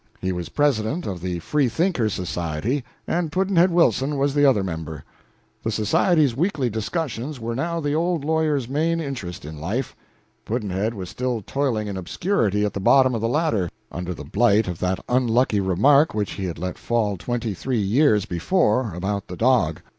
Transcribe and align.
He 0.19 0.31
was 0.31 0.49
president 0.49 1.05
of 1.05 1.21
the 1.21 1.37
Free 1.37 1.69
thinkers' 1.69 2.15
Society, 2.15 2.83
and 3.05 3.31
Pudd'nhead 3.31 3.69
Wilson 3.69 4.17
was 4.17 4.33
the 4.33 4.47
other 4.47 4.63
member. 4.63 5.03
The 5.61 5.69
society's 5.69 6.35
weekly 6.35 6.71
discussions 6.71 7.39
were 7.39 7.53
now 7.53 7.79
the 7.79 7.93
old 7.93 8.25
lawyer's 8.25 8.67
main 8.67 8.99
interest 8.99 9.45
in 9.45 9.61
life. 9.61 9.95
Pudd'nhead 10.43 10.95
was 10.95 11.11
still 11.11 11.43
toiling 11.43 11.87
in 11.87 11.97
obscurity 11.97 12.65
at 12.65 12.73
the 12.73 12.79
bottom 12.79 13.13
of 13.13 13.21
the 13.21 13.29
ladder, 13.29 13.69
under 13.91 14.15
the 14.15 14.25
blight 14.25 14.67
of 14.67 14.79
that 14.79 15.05
unlucky 15.07 15.59
remark 15.59 16.15
which 16.15 16.31
he 16.31 16.45
had 16.45 16.57
let 16.57 16.79
fall 16.79 17.15
twenty 17.15 17.53
three 17.53 17.77
years 17.79 18.25
before 18.25 18.95
about 18.95 19.27
the 19.27 19.37
dog. 19.37 19.81